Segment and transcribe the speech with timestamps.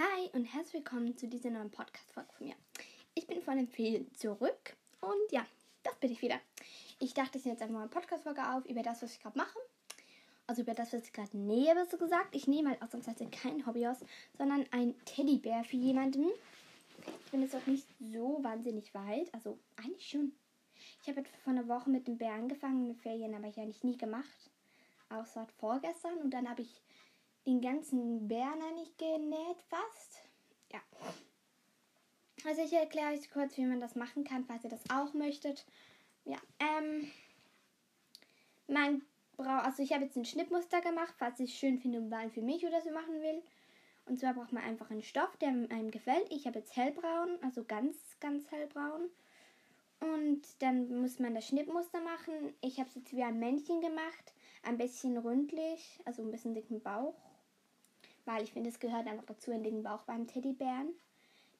[0.00, 2.56] Hi und herzlich willkommen zu dieser neuen Podcast-Folge von mir.
[3.14, 5.46] Ich bin von den Ferien zurück und ja,
[5.84, 6.40] das bin ich wieder.
[6.98, 9.38] Ich dachte, ich nehme jetzt einfach mal eine Podcast-Folge auf über das, was ich gerade
[9.38, 9.56] mache.
[10.48, 12.34] Also über das, was ich gerade nähe, besser gesagt.
[12.34, 13.98] Ich nehme halt ausnahmsweise kein Hobby aus,
[14.36, 16.26] sondern ein Teddybär für jemanden.
[17.26, 19.32] Ich bin jetzt auch nicht so wahnsinnig weit.
[19.32, 20.32] Also eigentlich schon.
[21.02, 22.88] Ich habe vor einer Woche mit dem Bär angefangen.
[22.88, 24.50] Mit Ferien habe ich eigentlich nie gemacht.
[25.08, 26.18] Außer vorgestern.
[26.18, 26.82] Und dann habe ich
[27.46, 30.20] den ganzen Bären nicht genäht fast.
[30.72, 30.80] Ja.
[32.44, 35.64] Also ich erkläre euch kurz, wie man das machen kann, falls ihr das auch möchtet.
[36.24, 37.10] Ja, ähm,
[38.66, 39.02] man
[39.36, 42.30] braucht, also ich habe jetzt ein Schnittmuster gemacht, falls ich es schön finde und mal
[42.30, 43.42] für mich oder so machen will.
[44.06, 46.30] Und zwar braucht man einfach einen Stoff, der einem gefällt.
[46.30, 49.08] Ich habe jetzt hellbraun, also ganz, ganz hellbraun.
[50.00, 52.54] Und dann muss man das Schnittmuster machen.
[52.60, 54.34] Ich habe es jetzt wie ein Männchen gemacht.
[54.62, 57.14] Ein bisschen rundlich, also ein bisschen dicken Bauch
[58.24, 60.94] weil ich finde, es gehört einfach dazu in den Bauch beim Teddybären.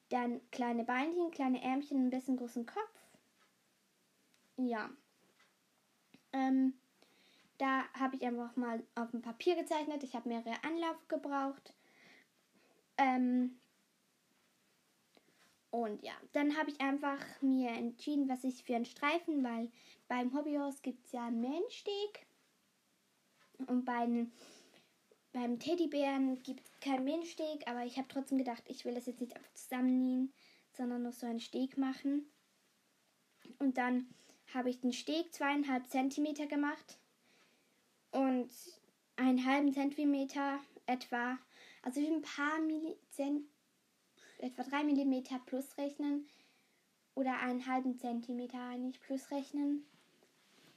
[0.09, 3.05] Dann kleine Beinchen, kleine Ärmchen, ein bisschen großen Kopf.
[4.57, 4.89] Ja.
[6.33, 6.73] Ähm,
[7.57, 10.03] da habe ich einfach mal auf dem Papier gezeichnet.
[10.03, 11.73] Ich habe mehrere Anlauf gebraucht.
[12.97, 13.59] Ähm,
[15.71, 19.69] und ja, dann habe ich einfach mir entschieden, was ich für einen Streifen, weil
[20.07, 22.25] beim Hobbyhaus gibt es ja einen Mähnsteg.
[23.67, 24.31] Und bei den
[25.35, 29.19] beim Teddybären gibt es keinen Mähnsteg, aber ich habe trotzdem gedacht, ich will das jetzt
[29.19, 30.31] nicht einfach zusammennähen,
[30.71, 32.25] sondern nur so einen Steg machen.
[33.59, 34.07] Und dann
[34.53, 36.99] habe ich den Steg zweieinhalb Zentimeter gemacht
[38.11, 38.49] und
[39.17, 41.37] einen halben Zentimeter etwa,
[41.81, 42.95] also ein paar Milli
[44.37, 46.29] etwa drei Millimeter plus rechnen
[47.13, 49.85] oder einen halben Zentimeter eigentlich plus rechnen,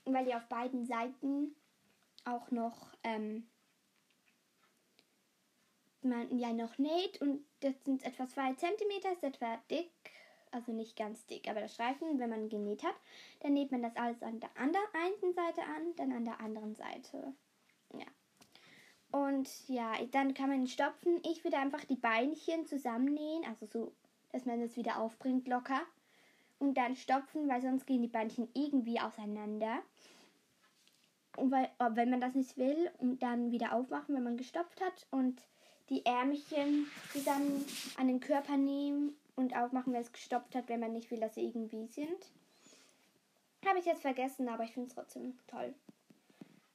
[0.04, 1.54] weil die auf beiden Seiten
[2.24, 3.48] auch noch ähm,
[6.02, 9.91] man ja noch näht und das sind etwa 2 cm, ist etwa dick,
[10.50, 12.96] also nicht ganz dick, aber der Streifen, wenn man genäht hat,
[13.41, 17.34] dann näht man das alles an der einen Seite an, dann an der anderen Seite.
[17.92, 18.06] Ja.
[19.10, 21.20] Und ja, dann kann man ihn stopfen.
[21.25, 23.92] Ich würde einfach die Beinchen zusammennähen, also so,
[24.32, 25.80] dass man das wieder aufbringt locker.
[26.59, 29.78] Und dann stopfen, weil sonst gehen die Beinchen irgendwie auseinander.
[31.36, 35.06] Und weil, wenn man das nicht will, und dann wieder aufmachen, wenn man gestopft hat.
[35.10, 35.41] Und
[35.91, 37.65] die Ärmchen zusammen
[37.97, 41.34] an den Körper nehmen und aufmachen, wenn es gestoppt hat, wenn man nicht will, dass
[41.34, 42.31] sie irgendwie sind.
[43.66, 45.75] Habe ich jetzt vergessen, aber ich finde es trotzdem toll.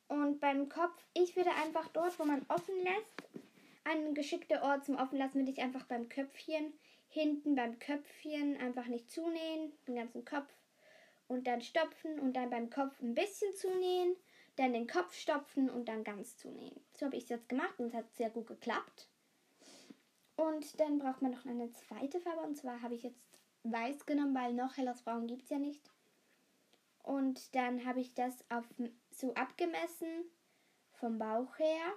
[0.07, 3.43] Und beim Kopf, ich würde einfach dort, wo man offen lässt,
[3.83, 6.73] einen geschickten Ort zum Offenlassen würde ich einfach beim Köpfchen,
[7.09, 10.51] hinten beim Köpfchen einfach nicht zunähen, den ganzen Kopf
[11.27, 14.15] und dann stopfen und dann beim Kopf ein bisschen zunähen
[14.55, 16.79] dann den Kopf stopfen und dann ganz zunähen.
[16.93, 19.09] So habe ich es jetzt gemacht und es hat sehr gut geklappt.
[20.35, 23.21] Und dann braucht man noch eine zweite Farbe und zwar habe ich jetzt
[23.63, 25.89] weiß genommen, weil noch helles Braun gibt es ja nicht.
[27.03, 28.65] Und dann habe ich das auf
[29.11, 30.25] so abgemessen
[30.93, 31.93] vom Bauch her.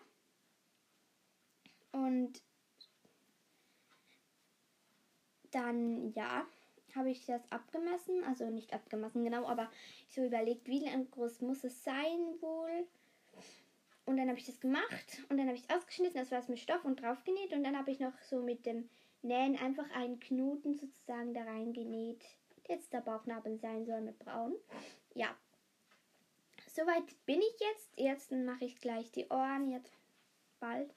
[1.92, 2.42] Und
[5.50, 6.46] dann, ja,
[6.96, 8.24] habe ich das abgemessen.
[8.24, 9.70] Also nicht abgemessen, genau, aber
[10.08, 12.86] ich so überlegt, wie groß muss es sein wohl.
[14.06, 16.48] Und dann habe ich das gemacht und dann habe ich es ausgeschnitten, das war es
[16.48, 18.88] mit Stoff und drauf genäht und dann habe ich noch so mit dem
[19.22, 22.24] Nähen einfach einen Knoten sozusagen da reingenäht,
[22.68, 24.54] der jetzt der Bauchnabel sein soll mit braun.
[25.14, 25.34] Ja.
[26.72, 27.90] Soweit bin ich jetzt.
[27.96, 29.92] Jetzt mache ich gleich die Ohren, jetzt
[30.60, 30.94] bald.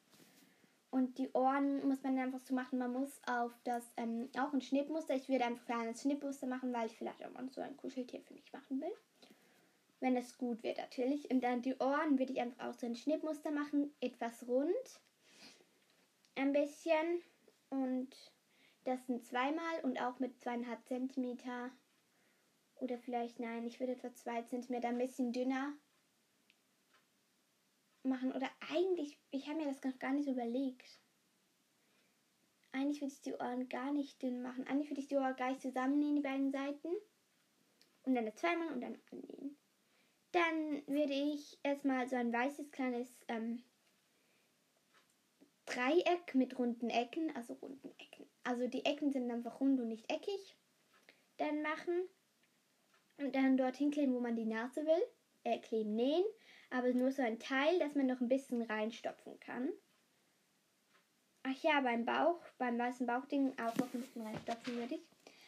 [0.91, 2.79] Und die Ohren muss man einfach so machen.
[2.79, 5.15] Man muss auf das ähm, auch ein Schnittmuster.
[5.15, 8.33] Ich würde einfach ein Schnittmuster machen, weil ich vielleicht auch mal so ein Kuscheltier für
[8.33, 8.93] mich machen will.
[9.99, 11.29] Wenn es gut wird natürlich.
[11.29, 13.93] Und dann die Ohren würde ich einfach auch so ein Schnittmuster machen.
[14.01, 14.73] Etwas rund.
[16.35, 17.21] Ein bisschen.
[17.69, 18.09] Und
[18.85, 21.69] das sind zweimal und auch mit zweieinhalb Zentimeter.
[22.77, 25.73] Oder vielleicht, nein, ich würde etwa zwei Zentimeter ein bisschen dünner
[28.09, 28.33] machen.
[28.33, 30.99] Oder eigentlich, ich habe mir das noch gar nicht überlegt.
[32.71, 34.67] Eigentlich würde ich die Ohren gar nicht dünn machen.
[34.67, 36.89] Eigentlich würde ich die Ohren gleich zusammennähen, die beiden Seiten.
[38.03, 39.57] Und dann das zweimal und dann annähen.
[40.31, 43.63] Dann würde ich erstmal so ein weißes kleines ähm,
[45.65, 48.27] Dreieck mit runden Ecken, also runden Ecken.
[48.43, 50.57] Also die Ecken sind einfach rund und nicht eckig.
[51.37, 52.07] Dann machen
[53.17, 55.03] und dann dorthin kleben, wo man die Nase will.
[55.43, 56.25] Äh, kleben, nähen
[56.69, 59.69] aber nur so ein Teil, dass man noch ein bisschen reinstopfen kann.
[61.43, 65.07] Ach ja, beim Bauch, beim weißen Bauchding auch noch ein bisschen reinstopfen würde ich.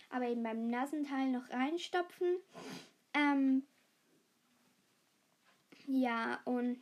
[0.09, 2.37] Aber eben beim Nasenteil noch reinstopfen.
[3.13, 3.63] Ähm,
[5.85, 6.79] ja, und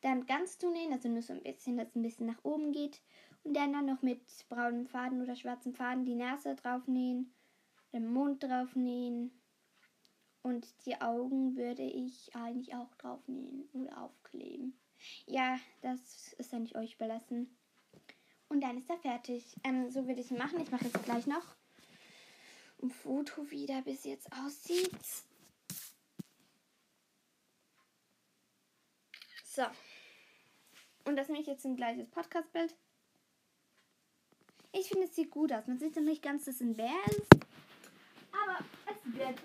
[0.00, 3.00] dann ganz zunähen, also nur so ein bisschen, dass es ein bisschen nach oben geht.
[3.44, 7.32] Und dann, dann noch mit braunem Faden oder schwarzem Faden die Nase draufnähen,
[7.92, 9.32] den Mund draufnähen.
[10.42, 14.76] Und die Augen würde ich eigentlich auch draufnähen oder aufkleben.
[15.26, 17.56] Ja, das ist dann nicht euch überlassen.
[18.48, 19.56] Und dann ist er fertig.
[19.64, 20.60] Ähm, so würde ich ihn machen.
[20.60, 21.56] Ich mache jetzt gleich noch
[22.82, 24.90] ein Foto wieder, wie es jetzt aussieht.
[29.44, 29.62] So.
[31.04, 32.74] Und das nehme ich jetzt ein gleiches Podcast-Bild.
[34.72, 35.66] Ich finde, es sieht gut aus.
[35.66, 37.34] Man sieht noch nicht ganz, dass es ein Bär ist.
[38.32, 39.38] Aber es wird.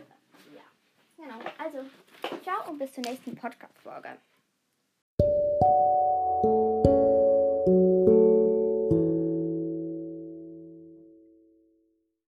[1.17, 1.39] Genau.
[1.57, 1.79] Also,
[2.43, 4.17] ciao und bis zur nächsten Podcast-Folge.